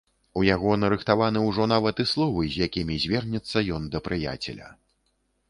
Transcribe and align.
У 0.39 0.43
яго 0.45 0.71
нарыхтаваны 0.83 1.43
ўжо 1.49 1.67
нават 1.73 2.01
і 2.05 2.07
словы, 2.13 2.47
з 2.55 2.65
якімі 2.67 2.99
звернецца 3.05 3.57
ён 3.79 3.87
да 3.95 4.03
прыяцеля. 4.09 4.73